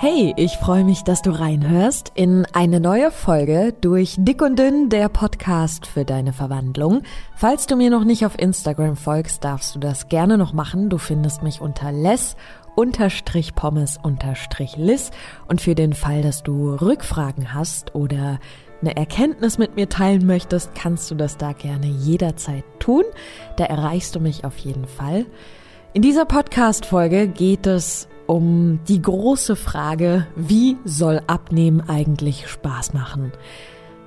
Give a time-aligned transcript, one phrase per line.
[0.00, 4.90] Hey, ich freue mich, dass du reinhörst in eine neue Folge durch Dick und Dünn,
[4.90, 7.02] der Podcast für deine Verwandlung.
[7.34, 10.88] Falls du mir noch nicht auf Instagram folgst, darfst du das gerne noch machen.
[10.88, 12.36] Du findest mich unter les
[12.76, 15.10] unterstrich pommes unterstrich lis
[15.48, 18.38] und für den Fall, dass du Rückfragen hast oder
[18.80, 23.02] eine Erkenntnis mit mir teilen möchtest, kannst du das da gerne jederzeit tun.
[23.56, 25.26] Da erreichst du mich auf jeden Fall.
[25.94, 33.32] In dieser Podcast-Folge geht es um die große Frage, wie soll Abnehmen eigentlich Spaß machen?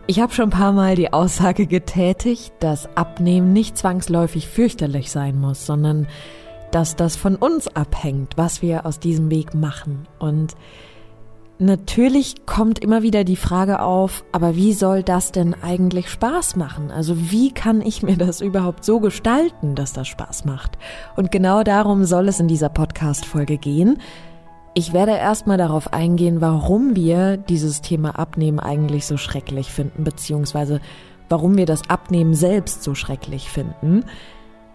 [0.06, 5.40] Ich habe schon ein paar Mal die Aussage getätigt, dass Abnehmen nicht zwangsläufig fürchterlich sein
[5.40, 6.08] muss, sondern
[6.70, 10.08] dass das von uns abhängt, was wir aus diesem Weg machen.
[10.20, 10.54] Und
[11.62, 16.92] natürlich kommt immer wieder die Frage auf, aber wie soll das denn eigentlich Spaß machen?
[16.92, 20.78] Also wie kann ich mir das überhaupt so gestalten, dass das Spaß macht?
[21.16, 24.00] Und genau darum soll es in dieser Podcast-Folge gehen.
[24.74, 30.82] Ich werde erstmal darauf eingehen, warum wir dieses Thema Abnehmen eigentlich so schrecklich finden, beziehungsweise
[31.30, 34.06] warum wir das Abnehmen selbst so schrecklich finden.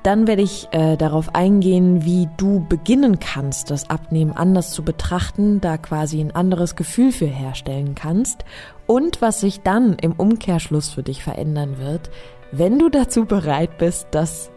[0.07, 5.61] Dann werde ich äh, darauf eingehen, wie du beginnen kannst, das Abnehmen anders zu betrachten,
[5.61, 8.45] da quasi ein anderes Gefühl für herstellen kannst
[8.87, 12.11] und was sich dann im Umkehrschluss für dich verändern wird,
[12.53, 14.53] wenn du dazu bereit bist, das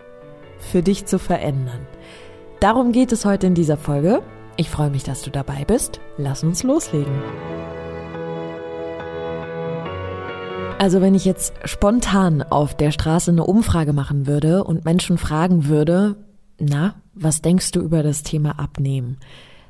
[0.60, 1.88] für dich zu verändern.
[2.60, 4.22] Darum geht es heute in dieser Folge.
[4.56, 6.00] Ich freue mich, dass du dabei bist.
[6.18, 7.24] Lass uns loslegen.
[10.80, 15.68] Also wenn ich jetzt spontan auf der Straße eine Umfrage machen würde und Menschen fragen
[15.68, 16.16] würde,
[16.58, 19.18] na, was denkst du über das Thema Abnehmen?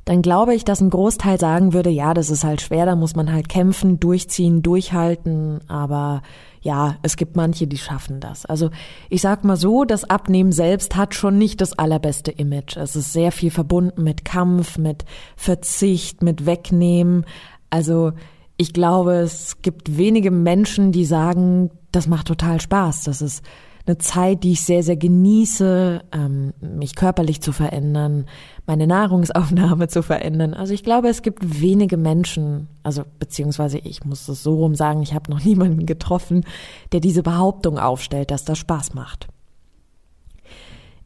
[0.05, 3.15] Dann glaube ich, dass ein Großteil sagen würde, ja, das ist halt schwer, da muss
[3.15, 6.21] man halt kämpfen, durchziehen, durchhalten, aber
[6.61, 8.45] ja, es gibt manche, die schaffen das.
[8.45, 8.69] Also
[9.09, 12.77] ich sag mal so, das Abnehmen selbst hat schon nicht das allerbeste Image.
[12.77, 17.25] Es ist sehr viel verbunden mit Kampf, mit Verzicht, mit Wegnehmen.
[17.71, 18.11] Also
[18.59, 23.05] ich glaube, es gibt wenige Menschen, die sagen, das macht total Spaß.
[23.05, 23.41] Das ist
[23.87, 28.25] eine Zeit, die ich sehr, sehr genieße, ähm, mich körperlich zu verändern,
[28.67, 30.53] meine Nahrungsaufnahme zu verändern.
[30.53, 35.01] Also ich glaube, es gibt wenige Menschen, also beziehungsweise ich muss es so rum sagen,
[35.03, 36.43] ich habe noch niemanden getroffen,
[36.91, 39.27] der diese Behauptung aufstellt, dass das Spaß macht.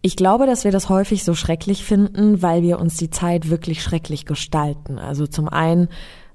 [0.01, 3.83] Ich glaube, dass wir das häufig so schrecklich finden, weil wir uns die Zeit wirklich
[3.83, 4.97] schrecklich gestalten.
[4.97, 5.87] Also zum einen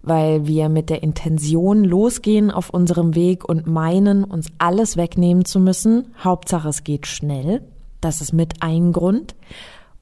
[0.02, 5.60] weil wir mit der Intention losgehen auf unserem Weg und meinen, uns alles wegnehmen zu
[5.60, 6.14] müssen.
[6.22, 7.62] Hauptsache, es geht schnell.
[8.00, 9.34] Das ist mit ein Grund.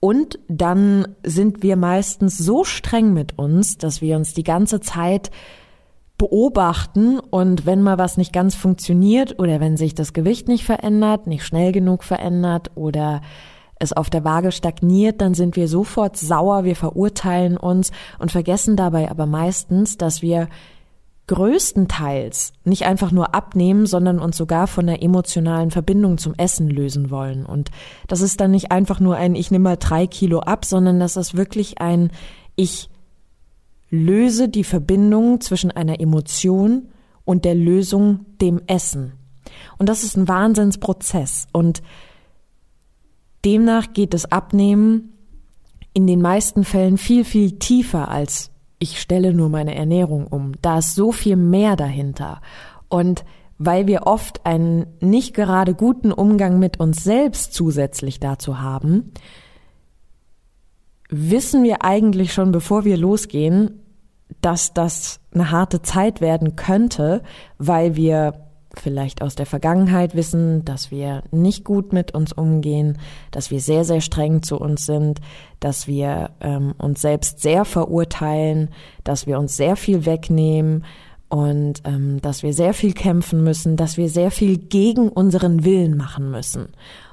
[0.00, 5.30] Und dann sind wir meistens so streng mit uns, dass wir uns die ganze Zeit
[6.18, 11.26] beobachten und wenn mal was nicht ganz funktioniert oder wenn sich das Gewicht nicht verändert,
[11.26, 13.20] nicht schnell genug verändert oder
[13.78, 18.76] es auf der Waage stagniert, dann sind wir sofort sauer, wir verurteilen uns und vergessen
[18.76, 20.48] dabei aber meistens, dass wir
[21.26, 27.10] größtenteils nicht einfach nur abnehmen, sondern uns sogar von der emotionalen Verbindung zum Essen lösen
[27.10, 27.44] wollen.
[27.44, 27.70] Und
[28.06, 31.16] das ist dann nicht einfach nur ein Ich nehme mal drei Kilo ab, sondern das
[31.16, 32.10] ist wirklich ein
[32.54, 32.91] Ich
[33.91, 36.91] löse die Verbindung zwischen einer Emotion
[37.25, 39.12] und der Lösung dem Essen.
[39.78, 41.48] Und das ist ein Wahnsinnsprozess.
[41.53, 41.82] Und
[43.46, 45.12] Demnach geht das Abnehmen
[45.94, 50.52] in den meisten Fällen viel, viel tiefer als ich stelle nur meine Ernährung um.
[50.60, 52.40] Da ist so viel mehr dahinter.
[52.88, 53.24] Und
[53.58, 59.12] weil wir oft einen nicht gerade guten Umgang mit uns selbst zusätzlich dazu haben,
[61.08, 63.80] wissen wir eigentlich schon, bevor wir losgehen,
[64.42, 67.22] dass das eine harte Zeit werden könnte,
[67.58, 68.45] weil wir
[68.81, 72.98] vielleicht aus der Vergangenheit wissen, dass wir nicht gut mit uns umgehen,
[73.31, 75.20] dass wir sehr, sehr streng zu uns sind,
[75.60, 78.70] dass wir ähm, uns selbst sehr verurteilen,
[79.04, 80.84] dass wir uns sehr viel wegnehmen
[81.28, 85.97] und ähm, dass wir sehr viel kämpfen müssen, dass wir sehr viel gegen unseren Willen
[85.97, 86.69] machen müssen.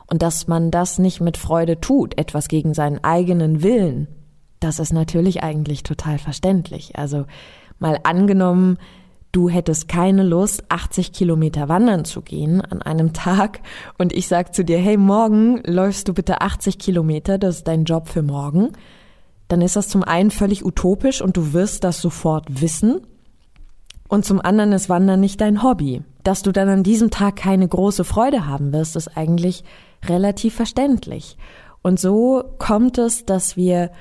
[0.06, 4.08] Und dass man das nicht mit Freude tut, etwas gegen seinen eigenen Willen,
[4.60, 6.98] das ist natürlich eigentlich total verständlich.
[6.98, 7.26] Also
[7.80, 8.78] mal angenommen,
[9.34, 13.60] du hättest keine Lust, 80 Kilometer wandern zu gehen an einem Tag
[13.98, 17.84] und ich sag zu dir, hey, morgen läufst du bitte 80 Kilometer, das ist dein
[17.84, 18.72] Job für morgen,
[19.50, 23.02] dann ist das zum einen völlig utopisch und du wirst das sofort wissen
[24.08, 26.04] und zum anderen ist Wandern nicht dein Hobby.
[26.24, 29.64] Dass du dann an diesem Tag keine große Freude haben wirst, ist eigentlich
[30.08, 31.38] relativ verständlich.
[31.82, 33.92] Und so kommt es, dass wir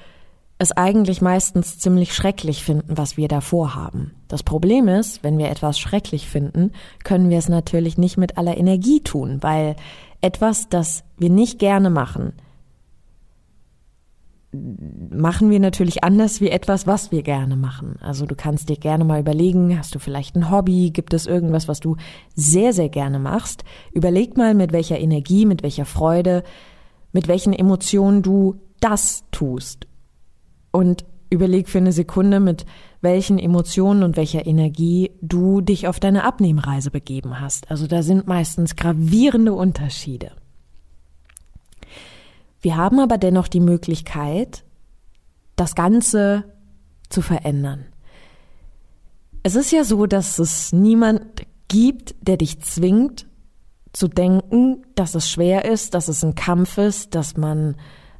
[0.58, 4.12] es eigentlich meistens ziemlich schrecklich finden, was wir da vorhaben.
[4.32, 6.73] Das Problem ist, wenn wir etwas schrecklich finden,
[7.05, 9.76] können wir es natürlich nicht mit aller Energie tun, weil
[10.23, 12.32] etwas, das wir nicht gerne machen,
[15.11, 17.96] machen wir natürlich anders wie etwas, was wir gerne machen.
[18.00, 21.69] Also du kannst dir gerne mal überlegen, hast du vielleicht ein Hobby, gibt es irgendwas,
[21.69, 21.96] was du
[22.35, 23.64] sehr, sehr gerne machst?
[23.93, 26.43] Überleg mal, mit welcher Energie, mit welcher Freude,
[27.12, 29.87] mit welchen Emotionen du das tust.
[30.70, 32.67] Und überleg für eine Sekunde, mit
[33.00, 37.70] welchen Emotionen und welcher Energie du dich auf deine Abnehmreise begeben hast.
[37.70, 40.32] Also da sind meistens gravierende Unterschiede.
[42.61, 44.62] Wir haben aber dennoch die Möglichkeit,
[45.56, 46.44] das Ganze
[47.08, 47.87] zu verändern.
[49.43, 53.26] Es ist ja so, dass es niemand gibt, der dich zwingt
[53.93, 57.76] zu denken, dass es schwer ist, dass es ein Kampf ist, dass man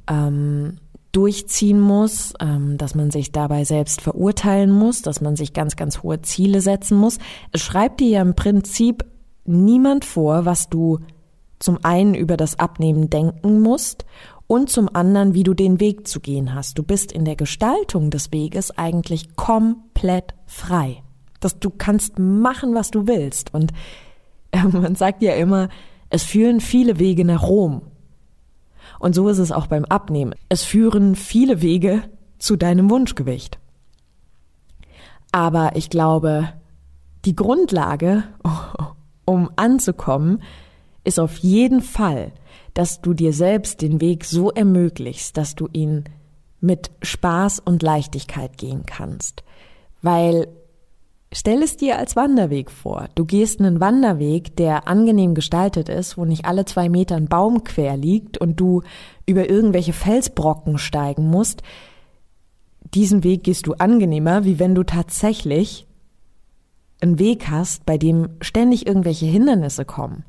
[0.09, 0.79] ähm,
[1.13, 6.03] durchziehen muss, ähm, dass man sich dabei selbst verurteilen muss, dass man sich ganz, ganz
[6.03, 7.19] hohe Ziele setzen muss.
[7.53, 9.05] Es schreibt dir ja im Prinzip
[9.45, 11.01] niemand vor, was du
[11.59, 14.05] zum einen über das Abnehmen denken musst
[14.47, 16.79] und zum anderen, wie du den Weg zu gehen hast.
[16.79, 21.03] Du bist in der Gestaltung des Weges eigentlich komplett frei.
[21.41, 23.55] Dass du kannst machen, was du willst.
[23.55, 23.73] Und
[24.73, 25.69] man sagt ja immer,
[26.11, 27.83] es führen viele Wege nach Rom.
[29.03, 30.35] Und so ist es auch beim Abnehmen.
[30.49, 32.03] Es führen viele Wege
[32.39, 33.59] zu deinem Wunschgewicht.
[35.33, 36.49] Aber ich glaube,
[37.25, 38.25] die Grundlage,
[39.25, 40.43] um anzukommen,
[41.05, 42.33] ist auf jeden Fall
[42.75, 46.05] dass du dir selbst den Weg so ermöglichst, dass du ihn
[46.61, 49.43] mit Spaß und Leichtigkeit gehen kannst.
[50.01, 50.49] Weil
[51.33, 53.09] stell es dir als Wanderweg vor.
[53.15, 57.65] Du gehst einen Wanderweg, der angenehm gestaltet ist, wo nicht alle zwei Meter ein Baum
[57.65, 58.83] quer liegt und du
[59.27, 61.63] über irgendwelche Felsbrocken steigen musst.
[62.95, 65.87] Diesen Weg gehst du angenehmer, wie wenn du tatsächlich
[67.01, 70.25] einen Weg hast, bei dem ständig irgendwelche Hindernisse kommen.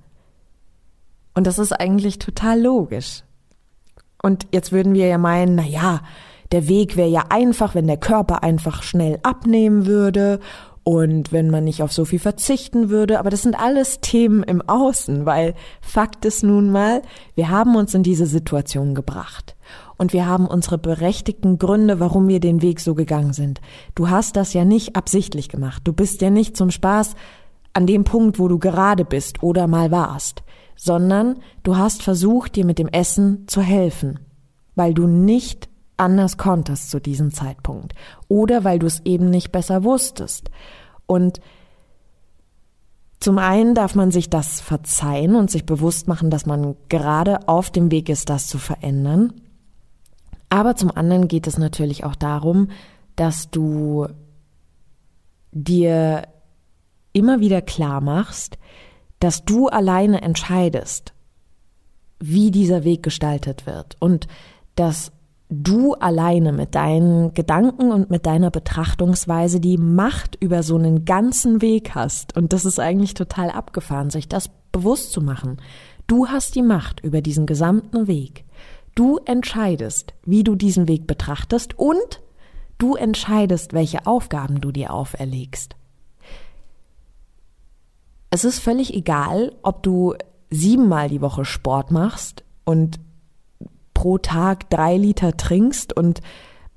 [1.35, 3.23] Und das ist eigentlich total logisch.
[4.21, 6.01] Und jetzt würden wir ja meinen, na ja,
[6.51, 10.39] der Weg wäre ja einfach, wenn der Körper einfach schnell abnehmen würde
[10.83, 13.19] und wenn man nicht auf so viel verzichten würde.
[13.19, 17.01] Aber das sind alles Themen im Außen, weil Fakt ist nun mal,
[17.35, 19.55] wir haben uns in diese Situation gebracht.
[19.97, 23.61] Und wir haben unsere berechtigten Gründe, warum wir den Weg so gegangen sind.
[23.95, 25.83] Du hast das ja nicht absichtlich gemacht.
[25.85, 27.15] Du bist ja nicht zum Spaß
[27.73, 30.43] an dem Punkt, wo du gerade bist oder mal warst
[30.75, 34.19] sondern du hast versucht, dir mit dem Essen zu helfen,
[34.75, 37.93] weil du nicht anders konntest zu diesem Zeitpunkt
[38.27, 40.49] oder weil du es eben nicht besser wusstest.
[41.05, 41.39] Und
[43.19, 47.71] zum einen darf man sich das verzeihen und sich bewusst machen, dass man gerade auf
[47.71, 49.31] dem Weg ist, das zu verändern.
[50.49, 52.67] Aber zum anderen geht es natürlich auch darum,
[53.15, 54.07] dass du
[55.53, 56.23] dir
[57.13, 58.57] immer wieder klar machst,
[59.19, 61.13] dass du alleine entscheidest,
[62.19, 64.27] wie dieser Weg gestaltet wird und
[64.75, 65.12] dass
[65.53, 71.61] du alleine mit deinen Gedanken und mit deiner Betrachtungsweise die Macht über so einen ganzen
[71.61, 72.35] Weg hast.
[72.35, 75.57] Und das ist eigentlich total abgefahren, sich das bewusst zu machen.
[76.07, 78.45] Du hast die Macht über diesen gesamten Weg.
[78.95, 82.21] Du entscheidest, wie du diesen Weg betrachtest und
[82.77, 85.75] du entscheidest, welche Aufgaben du dir auferlegst.
[88.29, 90.15] Es ist völlig egal, ob du
[90.49, 92.99] siebenmal die Woche Sport machst und
[94.03, 96.19] pro Tag drei Liter trinkst und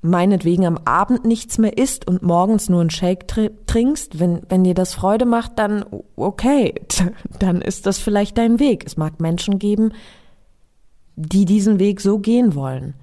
[0.01, 3.27] meinetwegen am Abend nichts mehr isst und morgens nur einen Shake
[3.67, 5.83] trinkst, wenn, wenn dir das Freude macht, dann
[6.15, 6.75] okay,
[7.39, 8.85] dann ist das vielleicht dein Weg.
[8.85, 9.91] Es mag Menschen geben,
[11.17, 12.93] die diesen Weg so gehen wollen.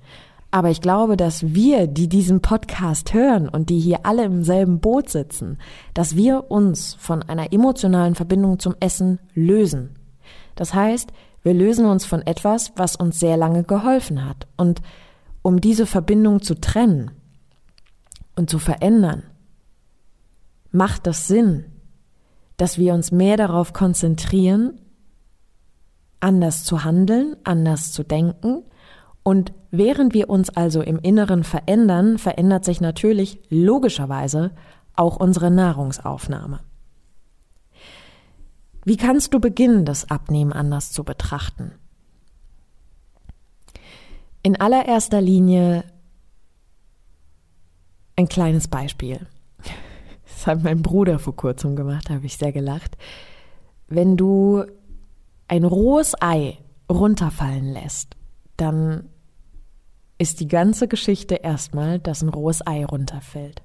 [0.50, 4.81] Aber ich glaube, dass wir, die diesen Podcast hören und die hier alle im selben
[4.81, 5.59] Boot sitzen,
[5.93, 9.90] dass wir uns von einer emotionalen Verbindung zum Essen lösen.
[10.54, 11.12] Das heißt,
[11.45, 14.49] wir lösen uns von etwas, was uns sehr lange geholfen hat.
[14.57, 14.83] Und
[15.43, 17.13] um diese Verbindung zu trennen
[18.35, 19.23] und zu verändern,
[20.73, 21.67] macht das Sinn,
[22.57, 24.81] dass wir uns mehr darauf konzentrieren,
[26.19, 28.65] anders zu handeln, anders zu denken
[29.25, 34.53] und während wir uns also im Inneren verändern, verändert sich natürlich logischerweise
[34.95, 36.61] auch unsere Nahrungsaufnahme.
[38.85, 41.73] Wie kannst du beginnen, das Abnehmen anders zu betrachten?
[44.43, 45.85] In allererster Linie
[48.17, 49.26] ein kleines Beispiel.
[50.26, 52.99] Das hat mein Bruder vor kurzem gemacht, habe ich sehr gelacht.
[53.88, 54.64] Wenn du
[55.49, 56.59] ein rohes Ei
[56.91, 58.17] runterfallen lässt,
[58.57, 59.09] dann
[60.19, 63.62] ist die ganze Geschichte erstmal, dass ein rohes Ei runterfällt.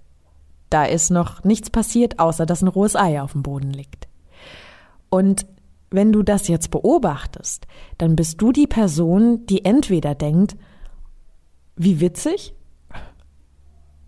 [0.69, 4.08] Da ist noch nichts passiert, außer dass ein rohes Ei auf dem Boden liegt.
[5.09, 5.45] Und
[5.91, 7.65] wenn du das jetzt beobachtest,
[7.97, 10.55] dann bist du die Person, die entweder denkt,
[11.75, 12.53] wie witzig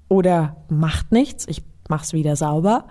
[0.09, 2.85] oder macht nichts, ich mach's wieder sauber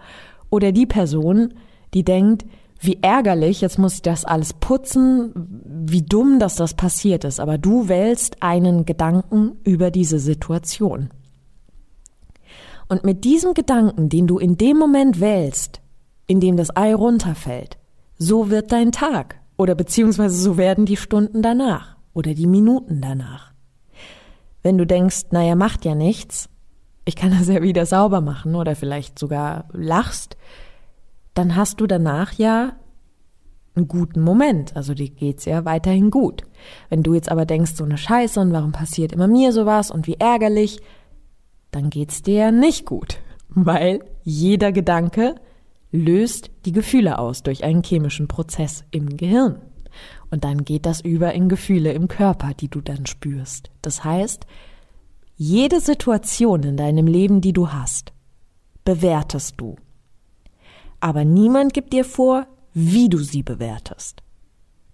[0.48, 1.54] oder die Person,
[1.94, 2.46] die denkt,
[2.80, 5.32] wie ärgerlich, jetzt muss ich das alles putzen,
[5.66, 11.10] wie dumm, dass das passiert ist, aber du wählst einen Gedanken über diese Situation.
[12.88, 15.80] Und mit diesem Gedanken, den du in dem Moment wählst,
[16.26, 17.76] in dem das Ei runterfällt,
[18.20, 23.52] so wird dein Tag oder beziehungsweise so werden die Stunden danach oder die Minuten danach.
[24.62, 26.50] Wenn du denkst, naja, macht ja nichts,
[27.06, 30.36] ich kann das ja wieder sauber machen oder vielleicht sogar lachst,
[31.32, 32.74] dann hast du danach ja
[33.74, 34.76] einen guten Moment.
[34.76, 36.42] Also dir geht's ja weiterhin gut.
[36.90, 40.06] Wenn du jetzt aber denkst, so eine Scheiße und warum passiert immer mir sowas und
[40.06, 40.80] wie ärgerlich,
[41.70, 43.18] dann geht's dir ja nicht gut.
[43.48, 45.36] Weil jeder Gedanke
[45.92, 49.60] löst die Gefühle aus durch einen chemischen Prozess im Gehirn.
[50.30, 53.70] Und dann geht das über in Gefühle im Körper, die du dann spürst.
[53.82, 54.46] Das heißt,
[55.36, 58.12] jede Situation in deinem Leben, die du hast,
[58.84, 59.76] bewertest du.
[61.00, 64.22] Aber niemand gibt dir vor, wie du sie bewertest.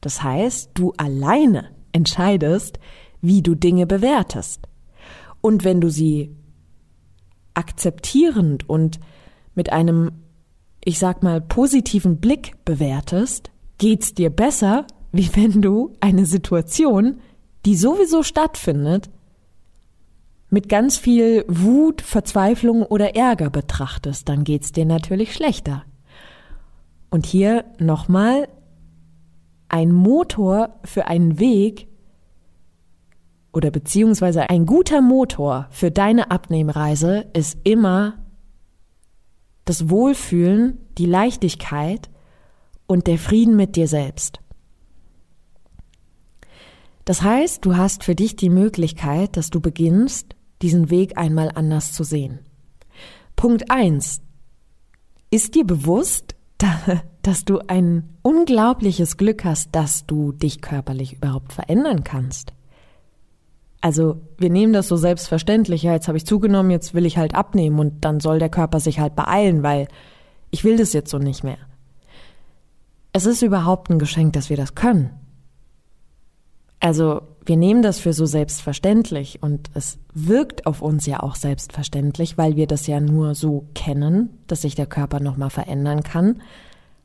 [0.00, 2.78] Das heißt, du alleine entscheidest,
[3.20, 4.68] wie du Dinge bewertest.
[5.40, 6.34] Und wenn du sie
[7.54, 9.00] akzeptierend und
[9.54, 10.12] mit einem,
[10.86, 17.18] ich sag mal, positiven Blick bewertest, geht's dir besser, wie wenn du eine Situation,
[17.64, 19.10] die sowieso stattfindet,
[20.48, 25.82] mit ganz viel Wut, Verzweiflung oder Ärger betrachtest, dann geht's dir natürlich schlechter.
[27.10, 28.46] Und hier nochmal
[29.68, 31.88] ein Motor für einen Weg
[33.52, 38.18] oder beziehungsweise ein guter Motor für deine Abnehmreise ist immer
[39.66, 42.08] das Wohlfühlen, die Leichtigkeit
[42.86, 44.40] und der Frieden mit dir selbst.
[47.04, 51.92] Das heißt, du hast für dich die Möglichkeit, dass du beginnst, diesen Weg einmal anders
[51.92, 52.40] zu sehen.
[53.36, 54.22] Punkt eins:
[55.30, 56.34] Ist dir bewusst,
[57.22, 62.52] dass du ein unglaubliches Glück hast, dass du dich körperlich überhaupt verändern kannst?
[63.80, 67.34] Also, wir nehmen das so selbstverständlich, ja, jetzt habe ich zugenommen, jetzt will ich halt
[67.34, 69.88] abnehmen und dann soll der Körper sich halt beeilen, weil
[70.50, 71.58] ich will das jetzt so nicht mehr.
[73.12, 75.10] Es ist überhaupt ein Geschenk, dass wir das können.
[76.80, 82.36] Also wir nehmen das für so selbstverständlich und es wirkt auf uns ja auch selbstverständlich,
[82.36, 86.42] weil wir das ja nur so kennen, dass sich der Körper nochmal verändern kann.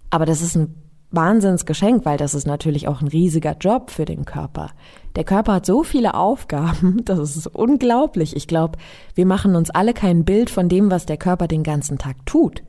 [0.10, 0.76] Aber das ist ein
[1.12, 4.72] Wahnsinnsgeschenk, weil das ist natürlich auch ein riesiger Job für den Körper.
[5.16, 8.36] Der Körper hat so viele Aufgaben, das ist unglaublich.
[8.36, 8.78] Ich glaube,
[9.16, 12.64] wir machen uns alle kein Bild von dem, was der Körper den ganzen Tag tut.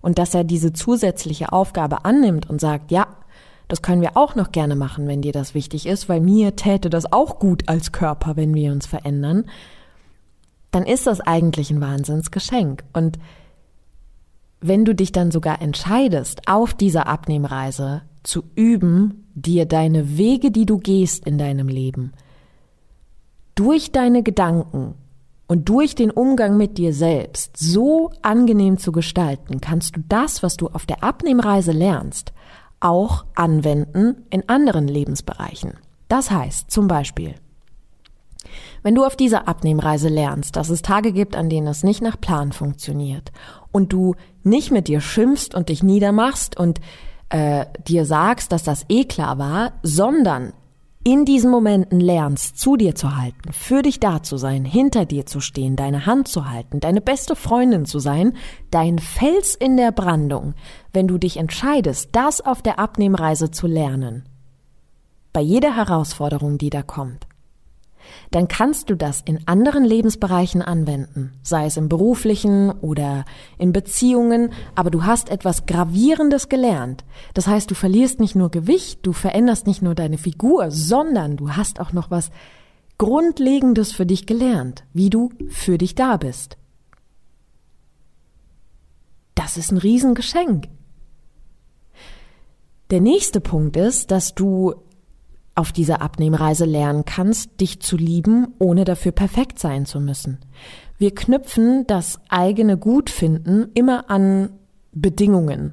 [0.00, 3.06] Und dass er diese zusätzliche Aufgabe annimmt und sagt, ja,
[3.68, 6.90] das können wir auch noch gerne machen, wenn dir das wichtig ist, weil mir täte
[6.90, 9.46] das auch gut als Körper, wenn wir uns verändern.
[10.70, 12.84] Dann ist das eigentlich ein Wahnsinnsgeschenk.
[12.92, 13.18] Und
[14.66, 20.64] wenn du dich dann sogar entscheidest, auf dieser Abnehmreise zu üben, dir deine Wege, die
[20.64, 22.12] du gehst in deinem Leben,
[23.54, 24.94] durch deine Gedanken
[25.48, 30.56] und durch den Umgang mit dir selbst so angenehm zu gestalten, kannst du das, was
[30.56, 32.32] du auf der Abnehmreise lernst,
[32.80, 35.74] auch anwenden in anderen Lebensbereichen.
[36.08, 37.34] Das heißt zum Beispiel,
[38.82, 42.18] wenn du auf dieser Abnehmreise lernst, dass es Tage gibt, an denen es nicht nach
[42.18, 43.30] Plan funktioniert
[43.72, 46.80] und du nicht mit dir schimpfst und dich niedermachst und
[47.30, 50.52] äh, dir sagst, dass das eh klar war, sondern
[51.06, 55.26] in diesen Momenten lernst, zu dir zu halten, für dich da zu sein, hinter dir
[55.26, 58.32] zu stehen, deine Hand zu halten, deine beste Freundin zu sein,
[58.70, 60.54] dein Fels in der Brandung,
[60.94, 64.24] wenn du dich entscheidest, das auf der Abnehmreise zu lernen,
[65.34, 67.26] bei jeder Herausforderung, die da kommt,
[68.30, 73.24] dann kannst du das in anderen Lebensbereichen anwenden, sei es im beruflichen oder
[73.58, 77.04] in Beziehungen, aber du hast etwas Gravierendes gelernt.
[77.34, 81.50] Das heißt, du verlierst nicht nur Gewicht, du veränderst nicht nur deine Figur, sondern du
[81.50, 82.30] hast auch noch was
[82.98, 86.56] Grundlegendes für dich gelernt, wie du für dich da bist.
[89.34, 90.68] Das ist ein Riesengeschenk.
[92.90, 94.74] Der nächste Punkt ist, dass du
[95.54, 100.38] auf dieser Abnehmreise lernen kannst, dich zu lieben, ohne dafür perfekt sein zu müssen.
[100.98, 104.50] Wir knüpfen das eigene Gutfinden immer an
[104.92, 105.72] Bedingungen.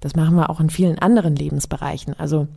[0.00, 2.14] Das machen wir auch in vielen anderen Lebensbereichen.
[2.18, 2.48] Also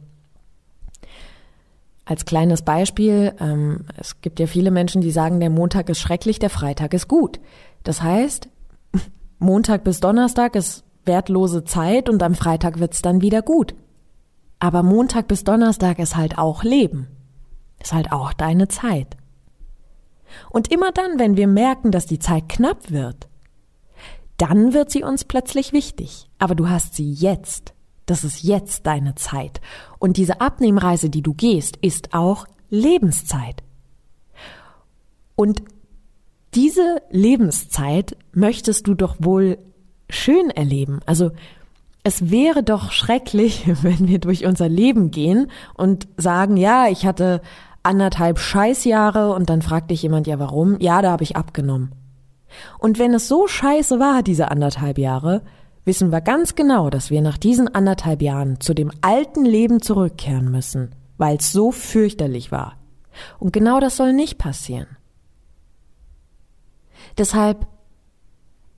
[2.06, 6.40] als kleines Beispiel, ähm, es gibt ja viele Menschen, die sagen, der Montag ist schrecklich,
[6.40, 7.40] der Freitag ist gut.
[7.84, 8.50] Das heißt,
[9.40, 13.76] Montag bis Donnerstag ist wertlose Zeit und am Freitag wird's dann wieder gut.
[14.62, 17.08] Aber Montag bis Donnerstag ist halt auch Leben.
[17.82, 19.18] Ist halt auch deine Zeit.
[20.52, 23.28] Und immer dann, wenn wir merken, dass die Zeit knapp wird,
[24.38, 26.30] dann wird sie uns plötzlich wichtig.
[26.38, 27.74] Aber du hast sie jetzt.
[28.06, 29.62] Das ist jetzt deine Zeit.
[29.98, 33.64] Und diese Abnehmreise, die du gehst, ist auch Lebenszeit.
[35.36, 35.64] Und
[36.54, 39.58] diese Lebenszeit möchtest du doch wohl
[40.08, 41.00] schön erleben.
[41.08, 41.32] Also
[42.04, 47.42] es wäre doch schrecklich, wenn wir durch unser Leben gehen und sagen, ja, ich hatte
[47.84, 50.80] anderthalb Scheißjahre und dann fragt dich jemand, ja warum?
[50.80, 51.94] Ja, da habe ich abgenommen.
[52.80, 55.42] Und wenn es so scheiße war, diese anderthalb Jahre,
[55.86, 60.52] wissen wir ganz genau, dass wir nach diesen anderthalb Jahren zu dem alten Leben zurückkehren
[60.52, 62.78] müssen, weil es so fürchterlich war.
[63.40, 64.88] Und genau das soll nicht passieren.
[67.18, 67.68] Deshalb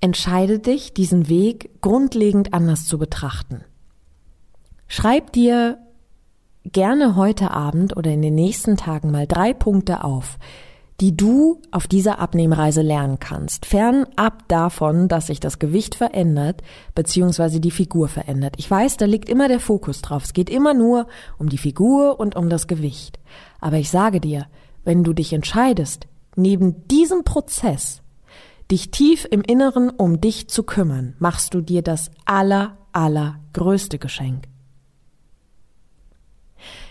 [0.03, 3.63] entscheide dich, diesen Weg grundlegend anders zu betrachten.
[4.89, 5.77] Schreib dir
[6.65, 10.39] gerne heute Abend oder in den nächsten Tagen mal drei Punkte auf,
[10.99, 13.65] die du auf dieser Abnehmreise lernen kannst.
[13.65, 16.63] Fernab davon, dass sich das Gewicht verändert,
[16.95, 18.55] beziehungsweise die Figur verändert.
[18.57, 20.25] Ich weiß, da liegt immer der Fokus drauf.
[20.25, 21.07] Es geht immer nur
[21.37, 23.19] um die Figur und um das Gewicht.
[23.61, 24.47] Aber ich sage dir,
[24.83, 28.02] wenn du dich entscheidest, neben diesem Prozess
[28.73, 34.47] dich tief im Inneren um dich zu kümmern, machst du dir das aller, allergrößte Geschenk.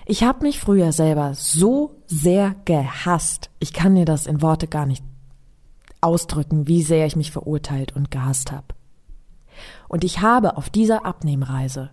[0.06, 3.50] Ich habe mich früher selber so sehr gehasst.
[3.58, 5.02] Ich kann dir das in Worte gar nicht
[6.00, 8.66] ausdrücken, wie sehr ich mich verurteilt und gehasst habe.
[9.88, 11.90] Und ich habe auf dieser Abnehmreise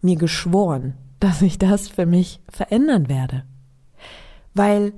[0.00, 3.42] mir geschworen, dass ich das für mich verändern werde.
[4.54, 4.92] Weil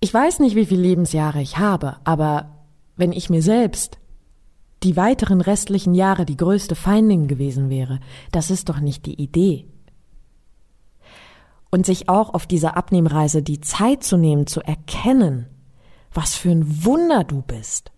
[0.00, 2.56] ich weiß nicht, wie viele Lebensjahre ich habe, aber
[2.96, 3.98] wenn ich mir selbst
[4.82, 8.00] die weiteren restlichen Jahre die größte Feindin gewesen wäre,
[8.32, 9.66] das ist doch nicht die Idee
[11.70, 15.46] und sich auch auf dieser Abnehmreise die Zeit zu nehmen, zu erkennen,
[16.12, 17.92] was für ein Wunder du bist.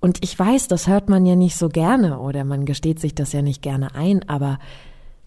[0.00, 3.32] Und ich weiß, das hört man ja nicht so gerne oder man gesteht sich das
[3.32, 4.58] ja nicht gerne ein, aber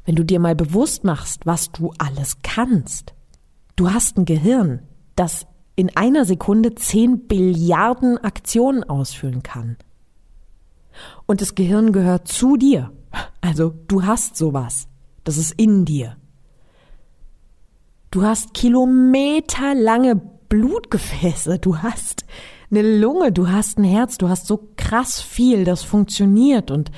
[0.03, 3.13] wenn du dir mal bewusst machst, was du alles kannst,
[3.77, 4.81] du hast ein Gehirn,
[5.15, 9.77] das in einer Sekunde zehn Billiarden Aktionen ausführen kann.
[11.25, 12.91] Und das Gehirn gehört zu dir.
[13.41, 14.87] Also du hast sowas.
[15.23, 16.17] Das ist in dir.
[18.11, 22.23] Du hast kilometerlange Blutgefäße, du hast
[22.71, 26.91] eine Lunge, du hast ein Herz, du hast so krass viel, das funktioniert und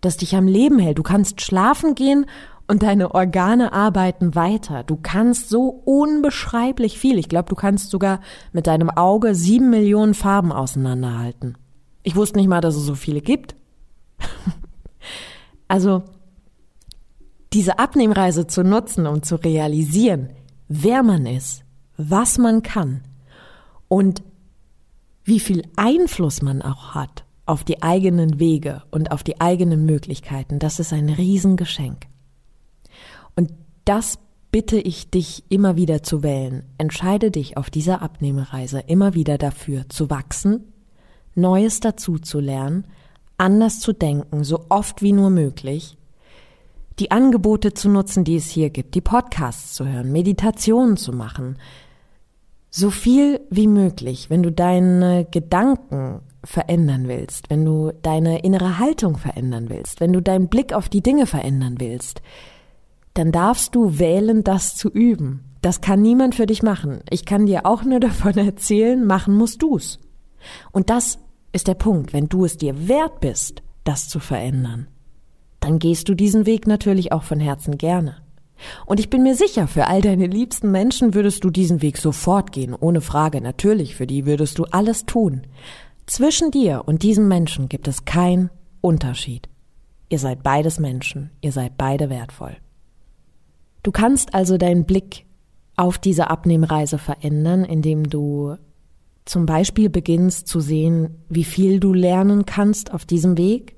[0.00, 0.98] das dich am Leben hält.
[0.98, 2.26] Du kannst schlafen gehen
[2.66, 4.84] und deine Organe arbeiten weiter.
[4.84, 7.18] Du kannst so unbeschreiblich viel.
[7.18, 8.20] Ich glaube, du kannst sogar
[8.52, 11.58] mit deinem Auge sieben Millionen Farben auseinanderhalten.
[12.02, 13.54] Ich wusste nicht mal, dass es so viele gibt.
[15.68, 16.02] also,
[17.52, 20.30] diese Abnehmreise zu nutzen, um zu realisieren,
[20.68, 21.64] wer man ist,
[21.96, 23.02] was man kann
[23.88, 24.22] und
[25.24, 30.58] wie viel Einfluss man auch hat auf die eigenen Wege und auf die eigenen Möglichkeiten,
[30.58, 32.06] das ist ein Riesengeschenk.
[33.84, 34.18] Das
[34.50, 36.64] bitte ich dich immer wieder zu wählen.
[36.78, 40.72] Entscheide dich auf dieser Abnehmereise immer wieder dafür zu wachsen,
[41.34, 42.86] Neues dazu zu lernen,
[43.36, 45.96] anders zu denken, so oft wie nur möglich
[46.98, 51.58] die Angebote zu nutzen, die es hier gibt, die Podcasts zu hören, Meditationen zu machen.
[52.70, 59.16] So viel wie möglich, wenn du deine Gedanken verändern willst, wenn du deine innere Haltung
[59.16, 62.20] verändern willst, wenn du deinen Blick auf die Dinge verändern willst,
[63.14, 65.44] dann darfst du wählen, das zu üben.
[65.62, 67.00] Das kann niemand für dich machen.
[67.10, 69.98] Ich kann dir auch nur davon erzählen, machen musst du's.
[70.72, 71.18] Und das
[71.52, 74.88] ist der Punkt, wenn du es dir wert bist, das zu verändern
[75.64, 78.18] dann gehst du diesen Weg natürlich auch von Herzen gerne.
[78.84, 82.52] Und ich bin mir sicher, für all deine liebsten Menschen würdest du diesen Weg sofort
[82.52, 85.46] gehen, ohne Frage, natürlich, für die würdest du alles tun.
[86.06, 88.50] Zwischen dir und diesem Menschen gibt es keinen
[88.82, 89.48] Unterschied.
[90.10, 92.56] Ihr seid beides Menschen, ihr seid beide wertvoll.
[93.84, 95.26] Du kannst also deinen Blick
[95.76, 98.56] auf diese Abnehmreise verändern, indem du
[99.26, 103.76] zum Beispiel beginnst zu sehen, wie viel du lernen kannst auf diesem Weg,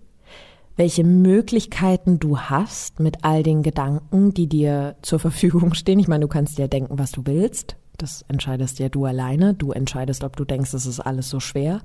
[0.77, 5.99] welche Möglichkeiten du hast mit all den Gedanken, die dir zur Verfügung stehen.
[5.99, 7.77] Ich meine, du kannst dir denken, was du willst.
[7.99, 9.55] Das entscheidest ja du alleine.
[9.55, 11.81] Du entscheidest, ob du denkst, es ist alles so schwer.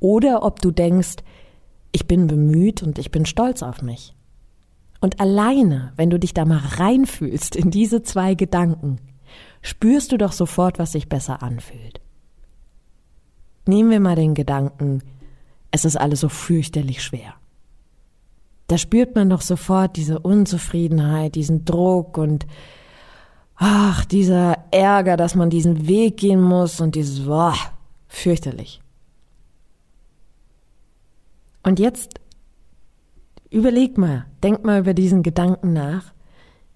[0.00, 1.16] Oder ob du denkst,
[1.92, 4.14] ich bin bemüht und ich bin stolz auf mich.
[5.04, 8.98] Und alleine, wenn du dich da mal reinfühlst in diese zwei Gedanken,
[9.60, 12.00] spürst du doch sofort, was sich besser anfühlt.
[13.66, 15.02] Nehmen wir mal den Gedanken,
[15.70, 17.34] es ist alles so fürchterlich schwer
[18.66, 22.46] da spürt man doch sofort diese Unzufriedenheit, diesen Druck und
[23.56, 27.54] ach, dieser Ärger, dass man diesen Weg gehen muss und dieses, boah,
[28.08, 28.80] fürchterlich.
[31.62, 32.20] Und jetzt
[33.54, 36.12] überleg mal, denk mal über diesen Gedanken nach.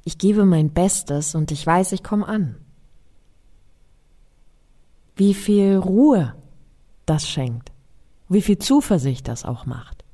[0.05, 2.57] Ich gebe mein Bestes und ich weiß, ich komme an.
[5.17, 6.35] Wie viel Ruhe
[7.05, 7.73] das schenkt,
[8.29, 10.05] wie viel Zuversicht das auch macht.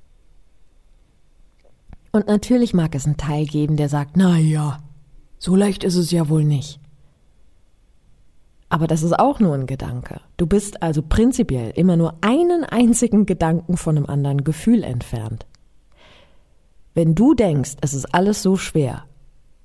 [2.13, 4.79] Und natürlich mag es einen Teil geben, der sagt, na ja,
[5.39, 6.81] so leicht ist es ja wohl nicht.
[8.71, 10.21] Aber das ist auch nur ein Gedanke.
[10.37, 15.47] Du bist also prinzipiell immer nur einen einzigen Gedanken von einem anderen Gefühl entfernt.
[16.95, 19.05] Wenn du denkst, es ist alles so schwer,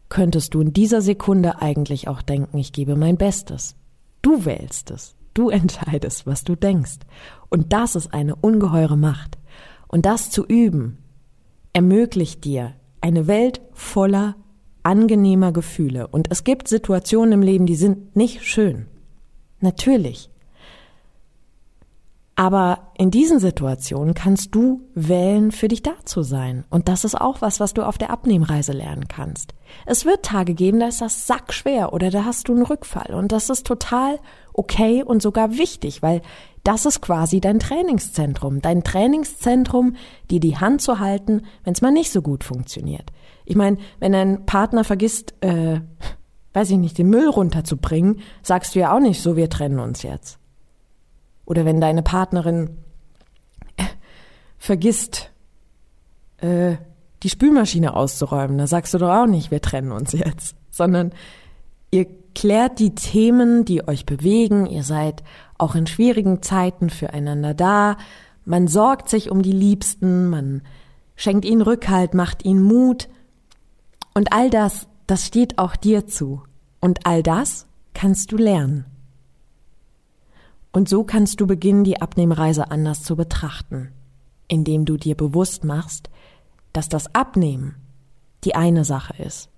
[0.10, 3.76] könntest du in dieser Sekunde eigentlich auch denken, ich gebe mein Bestes.
[4.22, 5.16] Du wählst es.
[5.36, 6.98] Du entscheidest, was du denkst.
[7.50, 9.38] Und das ist eine ungeheure Macht.
[9.88, 10.98] Und das zu üben,
[11.72, 14.36] ermöglicht dir eine Welt voller
[14.84, 16.08] angenehmer Gefühle.
[16.08, 18.88] Und es gibt Situationen im Leben, die sind nicht schön.
[19.60, 20.30] Natürlich.
[22.40, 26.64] Aber in diesen Situationen kannst du wählen, für dich da zu sein.
[26.70, 29.54] Und das ist auch was, was du auf der Abnehmreise lernen kannst.
[29.86, 33.14] Es wird Tage geben, da ist das sackschwer oder da hast du einen Rückfall.
[33.14, 34.20] Und das ist total
[34.54, 36.22] okay und sogar wichtig, weil
[36.64, 38.62] das ist quasi dein Trainingszentrum.
[38.62, 39.98] Dein Trainingszentrum,
[40.32, 43.12] dir die Hand zu halten, wenn es mal nicht so gut funktioniert.
[43.44, 45.82] Ich meine, wenn dein Partner vergisst, äh,
[46.54, 50.04] weiß ich nicht, den Müll runterzubringen, sagst du ja auch nicht so, wir trennen uns
[50.04, 50.39] jetzt.
[51.50, 52.78] Oder wenn deine Partnerin
[53.76, 53.84] äh,
[54.58, 55.32] vergisst,
[56.38, 56.78] äh,
[57.22, 61.12] die Spülmaschine auszuräumen, da sagst du doch auch nicht, wir trennen uns jetzt, sondern
[61.92, 65.24] ihr klärt die Themen, die euch bewegen, ihr seid
[65.58, 67.98] auch in schwierigen Zeiten füreinander da,
[68.46, 70.62] man sorgt sich um die Liebsten, man
[71.18, 73.10] schenkt ihnen Rückhalt, macht ihnen Mut,
[74.14, 76.44] und all das, das steht auch dir zu.
[76.82, 78.86] Und all das kannst du lernen.
[80.72, 83.92] Und so kannst du beginnen, die Abnehmreise anders zu betrachten,
[84.48, 86.10] indem du dir bewusst machst,
[86.74, 87.76] dass das Abnehmen
[88.44, 89.50] die eine Sache ist.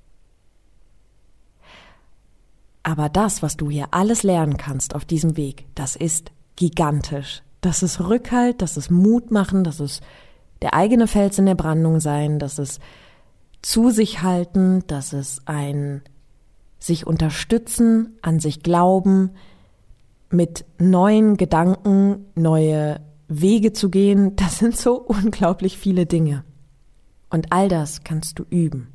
[2.83, 7.43] Aber das, was du hier alles lernen kannst auf diesem Weg, das ist gigantisch.
[7.61, 10.01] Das ist Rückhalt, das ist Mut machen, das ist
[10.63, 12.81] der eigene Fels in der Brandung sein, das ist
[13.61, 16.01] zu sich halten, das ist ein
[16.79, 19.31] sich unterstützen, an sich glauben,
[20.31, 26.43] mit neuen Gedanken neue Wege zu gehen, das sind so unglaublich viele Dinge.
[27.29, 28.93] Und all das kannst du üben,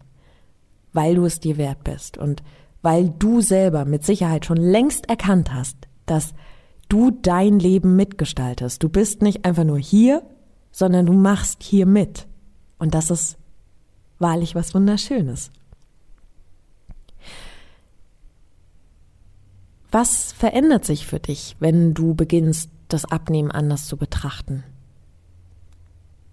[0.93, 2.43] weil du es dir wert bist und
[2.83, 6.35] weil du selber mit Sicherheit schon längst erkannt hast, dass
[6.89, 8.83] du dein Leben mitgestaltest.
[8.83, 10.23] Du bist nicht einfach nur hier,
[10.71, 12.29] sondern du machst hier mit.
[12.79, 13.39] Und das ist
[14.19, 15.51] wahrlich was Wunderschönes.
[19.99, 24.63] Was verändert sich für dich, wenn du beginnst, das Abnehmen anders zu betrachten?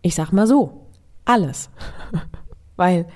[0.02, 0.88] Ich sag mal so,
[1.24, 1.70] alles.
[2.76, 3.08] Weil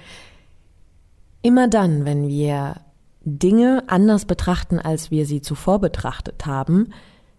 [1.41, 2.77] immer dann, wenn wir
[3.25, 6.93] Dinge anders betrachten, als wir sie zuvor betrachtet haben,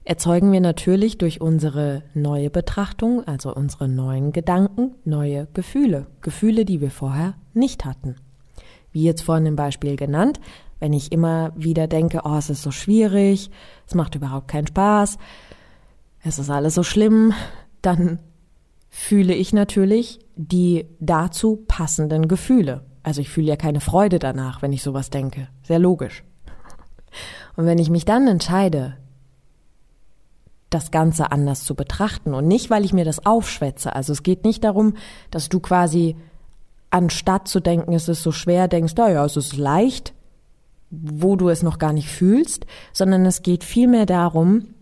[0.04, 6.08] erzeugen wir natürlich durch unsere neue Betrachtung, also unsere neuen Gedanken, neue Gefühle.
[6.20, 8.16] Gefühle, die wir vorher nicht hatten.
[8.92, 10.40] Wie jetzt vorhin im Beispiel genannt,
[10.80, 13.50] wenn ich immer wieder denke, oh, es ist so schwierig,
[13.86, 15.18] es macht überhaupt keinen Spaß,
[16.22, 17.32] es ist alles so schlimm,
[17.82, 18.20] dann
[18.88, 22.84] fühle ich natürlich die dazu passenden Gefühle.
[23.02, 25.48] Also ich fühle ja keine Freude danach, wenn ich sowas denke.
[25.62, 26.24] Sehr logisch.
[27.56, 28.96] Und wenn ich mich dann entscheide,
[30.70, 33.94] das Ganze anders zu betrachten und nicht, weil ich mir das aufschwätze.
[33.94, 34.94] Also es geht nicht darum,
[35.30, 36.16] dass du quasi
[36.90, 40.14] anstatt zu denken, es ist so schwer, denkst, naja, es ist leicht,
[40.90, 44.74] wo du es noch gar nicht fühlst, sondern es geht vielmehr darum,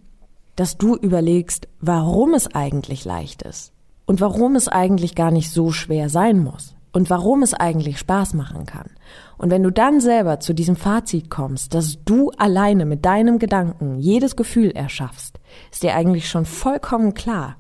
[0.55, 3.73] dass du überlegst, warum es eigentlich leicht ist
[4.07, 8.35] und warum es eigentlich gar nicht so schwer sein muss und warum es eigentlich Spaß
[8.35, 8.89] machen kann.
[9.37, 13.99] Und wenn du dann selber zu diesem Fazit kommst, dass du alleine mit deinem Gedanken
[13.99, 15.39] jedes Gefühl erschaffst,
[15.71, 17.57] ist dir eigentlich schon vollkommen klar,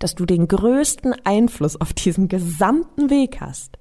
[0.00, 3.78] dass du den größten Einfluss auf diesen gesamten Weg hast.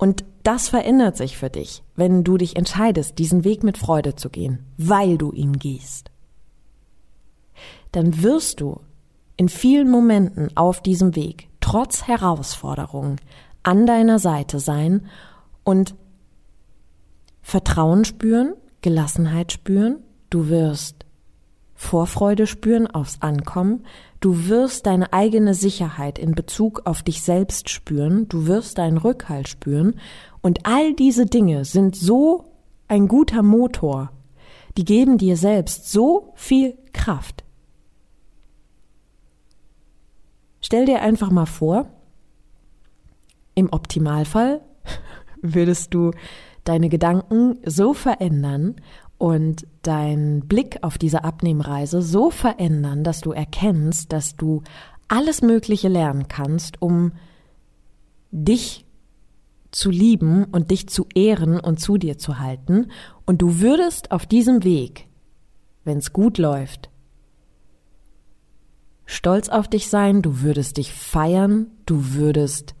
[0.00, 4.30] Und das verändert sich für dich, wenn du dich entscheidest, diesen Weg mit Freude zu
[4.30, 6.10] gehen, weil du ihn gehst.
[7.92, 8.80] Dann wirst du
[9.36, 13.20] in vielen Momenten auf diesem Weg trotz Herausforderungen
[13.62, 15.04] an deiner Seite sein
[15.64, 15.94] und
[17.42, 19.98] Vertrauen spüren, Gelassenheit spüren,
[20.30, 21.04] du wirst
[21.80, 23.86] Vorfreude spüren aufs Ankommen,
[24.20, 29.48] du wirst deine eigene Sicherheit in Bezug auf dich selbst spüren, du wirst deinen Rückhalt
[29.48, 29.98] spüren
[30.42, 32.44] und all diese Dinge sind so
[32.86, 34.12] ein guter Motor.
[34.76, 37.44] Die geben dir selbst so viel Kraft.
[40.60, 41.88] Stell dir einfach mal vor,
[43.54, 44.60] im Optimalfall
[45.40, 46.10] würdest du
[46.62, 48.76] deine Gedanken so verändern
[49.16, 54.62] und deinen Blick auf diese Abnehmreise so verändern, dass du erkennst, dass du
[55.08, 57.12] alles Mögliche lernen kannst, um
[58.30, 58.86] dich
[59.70, 62.90] zu lieben und dich zu ehren und zu dir zu halten.
[63.26, 65.08] Und du würdest auf diesem Weg,
[65.84, 66.90] wenn es gut läuft,
[69.06, 72.74] stolz auf dich sein, du würdest dich feiern, du würdest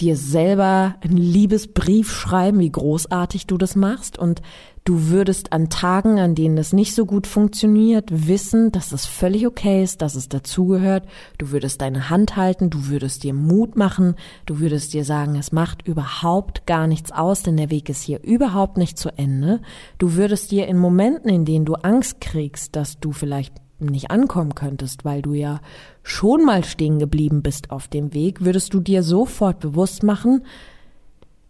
[0.00, 4.42] dir selber einen Liebesbrief schreiben, wie großartig du das machst und
[4.84, 9.46] du würdest an Tagen, an denen das nicht so gut funktioniert, wissen, dass es völlig
[9.46, 11.06] okay ist, dass es dazugehört.
[11.38, 15.52] Du würdest deine Hand halten, du würdest dir Mut machen, du würdest dir sagen, es
[15.52, 19.60] macht überhaupt gar nichts aus, denn der Weg ist hier überhaupt nicht zu Ende.
[19.98, 24.54] Du würdest dir in Momenten, in denen du Angst kriegst, dass du vielleicht nicht ankommen
[24.54, 25.60] könntest, weil du ja
[26.02, 30.44] schon mal stehen geblieben bist auf dem Weg, würdest du dir sofort bewusst machen,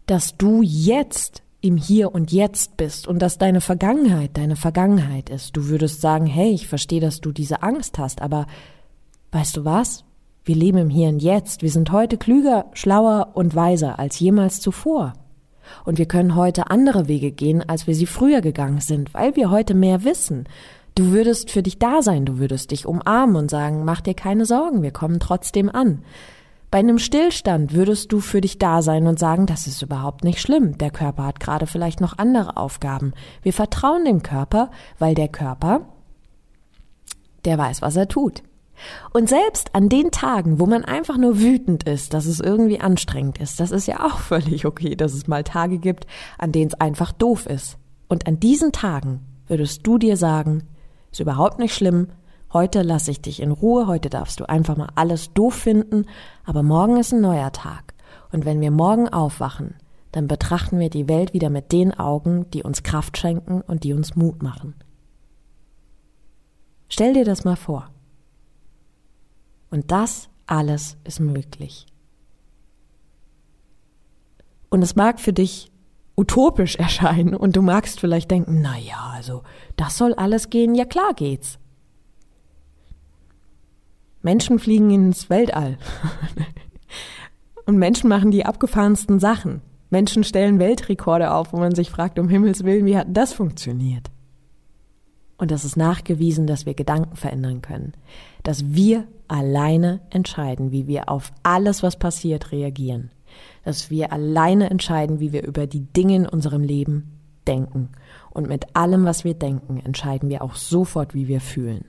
[0.05, 5.55] dass du jetzt im Hier und Jetzt bist und dass deine Vergangenheit deine Vergangenheit ist.
[5.55, 8.47] Du würdest sagen, hey, ich verstehe, dass du diese Angst hast, aber
[9.31, 10.03] weißt du was?
[10.43, 11.61] Wir leben im Hier und Jetzt.
[11.61, 15.13] Wir sind heute klüger, schlauer und weiser als jemals zuvor.
[15.85, 19.49] Und wir können heute andere Wege gehen, als wir sie früher gegangen sind, weil wir
[19.49, 20.45] heute mehr wissen.
[20.95, 24.45] Du würdest für dich da sein, du würdest dich umarmen und sagen, mach dir keine
[24.45, 26.03] Sorgen, wir kommen trotzdem an.
[26.69, 30.39] Bei einem Stillstand würdest du für dich da sein und sagen, das ist überhaupt nicht
[30.39, 30.77] schlimm.
[30.77, 33.13] Der Körper hat gerade vielleicht noch andere Aufgaben.
[33.43, 35.81] Wir vertrauen dem Körper, weil der Körper,
[37.45, 38.43] der weiß, was er tut.
[39.13, 43.37] Und selbst an den Tagen, wo man einfach nur wütend ist, dass es irgendwie anstrengend
[43.39, 46.79] ist, das ist ja auch völlig okay, dass es mal Tage gibt, an denen es
[46.79, 47.77] einfach doof ist.
[48.07, 50.63] Und an diesen Tagen würdest du dir sagen,
[51.13, 52.07] ist überhaupt nicht schlimm.
[52.51, 56.05] Heute lasse ich dich in Ruhe, heute darfst du einfach mal alles doof finden,
[56.43, 57.93] aber morgen ist ein neuer Tag.
[58.31, 59.75] Und wenn wir morgen aufwachen,
[60.11, 63.93] dann betrachten wir die Welt wieder mit den Augen, die uns Kraft schenken und die
[63.93, 64.75] uns Mut machen.
[66.89, 67.89] Stell dir das mal vor.
[69.71, 71.87] Und das alles ist möglich.
[74.69, 75.71] Und es mag für dich
[76.15, 79.43] utopisch erscheinen und du magst vielleicht denken, na ja, also
[79.75, 81.59] das soll alles gehen, ja klar geht's.
[84.21, 85.77] Menschen fliegen ins Weltall.
[87.65, 89.61] und Menschen machen die abgefahrensten Sachen.
[89.89, 94.09] Menschen stellen Weltrekorde auf, wo man sich fragt, um Himmels Willen, wie hat das funktioniert?
[95.37, 97.93] Und das ist nachgewiesen, dass wir Gedanken verändern können.
[98.43, 103.11] Dass wir alleine entscheiden, wie wir auf alles, was passiert, reagieren
[103.63, 107.89] dass wir alleine entscheiden, wie wir über die Dinge in unserem Leben denken.
[108.29, 111.85] Und mit allem, was wir denken, entscheiden wir auch sofort, wie wir fühlen.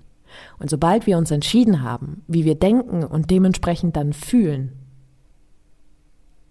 [0.59, 4.73] Und sobald wir uns entschieden haben, wie wir denken und dementsprechend dann fühlen,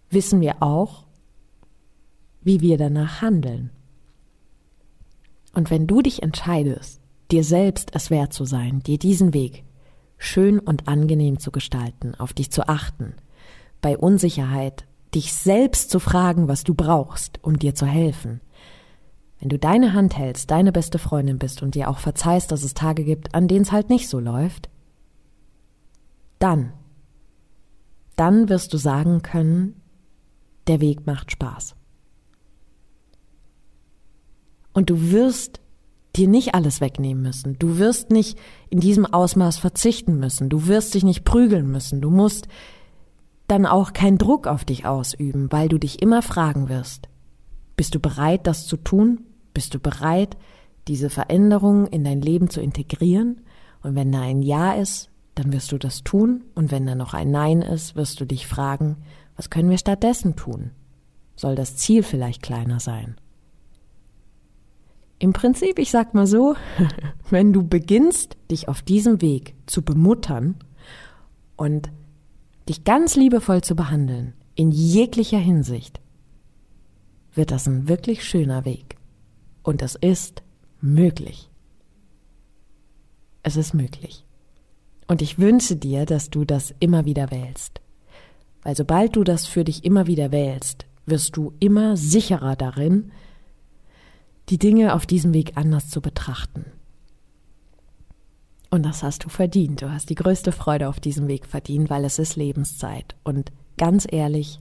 [0.10, 1.06] wissen wir auch,
[2.42, 3.72] wie wir danach handeln.
[5.54, 9.64] Und wenn du dich entscheidest, dir selbst es wert zu sein, dir diesen Weg
[10.18, 13.14] schön und angenehm zu gestalten, auf dich zu achten,
[13.82, 18.41] bei Unsicherheit dich selbst zu fragen, was du brauchst, um dir zu helfen.
[19.39, 22.73] Wenn du deine Hand hältst, deine beste Freundin bist und dir auch verzeihst, dass es
[22.73, 24.69] Tage gibt, an denen es halt nicht so läuft,
[26.39, 26.73] dann,
[28.15, 29.82] dann wirst du sagen können,
[30.67, 31.76] der Weg macht Spaß.
[34.73, 35.60] Und du wirst
[36.15, 37.58] dir nicht alles wegnehmen müssen.
[37.60, 38.38] Du wirst nicht
[38.69, 40.49] in diesem Ausmaß verzichten müssen.
[40.49, 42.02] Du wirst dich nicht prügeln müssen.
[42.02, 42.47] Du musst
[43.54, 47.08] dann auch keinen Druck auf dich ausüben, weil du dich immer fragen wirst,
[47.76, 49.22] bist du bereit, das zu tun?
[49.54, 50.38] Bist du bereit,
[50.88, 53.42] diese Veränderung in dein Leben zu integrieren?
[53.84, 56.44] Und wenn da ein Ja ist, dann wirst du das tun.
[56.56, 58.98] Und wenn da noch ein Nein ist, wirst du dich fragen,
[59.36, 60.72] was können wir stattdessen tun?
[61.36, 63.18] Soll das Ziel vielleicht kleiner sein?
[65.20, 66.56] Im Prinzip, ich sag mal so,
[67.30, 70.56] wenn du beginnst, dich auf diesem Weg zu bemuttern
[71.56, 71.92] und
[72.69, 75.99] dich ganz liebevoll zu behandeln, in jeglicher Hinsicht,
[77.34, 78.97] wird das ein wirklich schöner Weg.
[79.63, 80.43] Und es ist
[80.82, 81.49] möglich.
[83.41, 84.26] Es ist möglich.
[85.08, 87.82] Und ich wünsche dir, dass du das immer wieder wählst.
[88.62, 93.12] Weil sobald du das für dich immer wieder wählst, wirst du immer sicherer darin,
[94.49, 96.65] die Dinge auf diesem Weg anders zu betrachten.
[98.74, 99.84] Und das hast du verdient.
[99.84, 103.16] Du hast die größte Freude auf diesem Weg verdient, weil es ist Lebenszeit.
[103.24, 104.60] Und ganz ehrlich,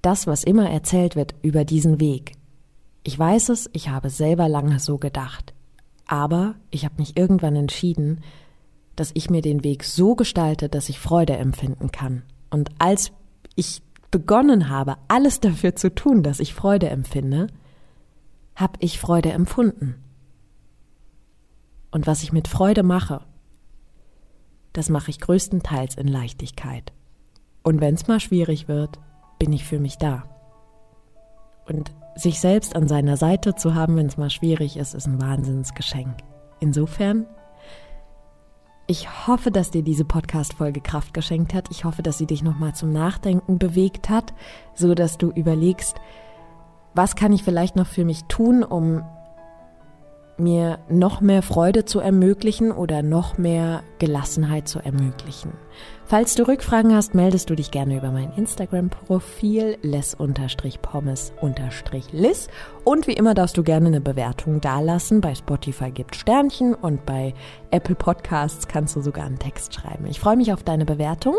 [0.00, 2.32] das, was immer erzählt wird über diesen Weg,
[3.04, 5.52] Ich weiß es, ich habe selber lange so gedacht.
[6.06, 8.22] Aber ich habe mich irgendwann entschieden,
[8.96, 12.22] dass ich mir den Weg so gestalte, dass ich Freude empfinden kann.
[12.48, 13.12] Und als
[13.54, 17.48] ich begonnen habe, alles dafür zu tun, dass ich Freude empfinde,
[18.54, 19.96] habe ich Freude empfunden.
[21.90, 23.20] Und was ich mit Freude mache,
[24.72, 26.92] das mache ich größtenteils in Leichtigkeit.
[27.62, 28.98] Und wenn es mal schwierig wird,
[29.38, 30.24] bin ich für mich da.
[31.66, 35.20] Und sich selbst an seiner Seite zu haben, wenn es mal schwierig ist, ist ein
[35.20, 36.16] Wahnsinnsgeschenk.
[36.60, 37.26] Insofern
[38.90, 41.70] ich hoffe, dass dir diese Podcast-Folge Kraft geschenkt hat.
[41.70, 44.32] Ich hoffe, dass sie dich nochmal zum Nachdenken bewegt hat,
[44.74, 45.96] so dass du überlegst,
[46.94, 49.02] was kann ich vielleicht noch für mich tun, um
[50.38, 55.52] mir noch mehr Freude zu ermöglichen oder noch mehr Gelassenheit zu ermöglichen.
[56.04, 61.32] Falls du Rückfragen hast, meldest du dich gerne über mein Instagram-Profil les-pommes-lis
[62.84, 65.20] und wie immer darfst du gerne eine Bewertung dalassen.
[65.20, 67.34] Bei Spotify gibt Sternchen und bei
[67.70, 70.06] Apple Podcasts kannst du sogar einen Text schreiben.
[70.06, 71.36] Ich freue mich auf deine Bewertung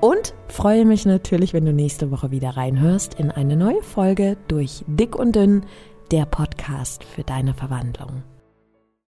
[0.00, 4.82] und freue mich natürlich, wenn du nächste Woche wieder reinhörst in eine neue Folge durch
[4.86, 5.66] Dick und Dünn,
[6.10, 8.22] der Podcast für deine Verwandlung.